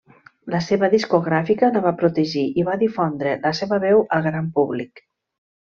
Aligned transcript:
La 0.53 0.61
seva 0.67 0.87
discogràfica 0.93 1.69
la 1.75 1.83
va 1.83 1.93
protegir 2.01 2.47
i 2.63 2.67
va 2.71 2.79
difondre 2.87 3.37
la 3.47 3.55
seva 3.63 3.81
veu 3.87 4.05
al 4.17 4.29
gran 4.31 4.53
públic. 4.61 5.07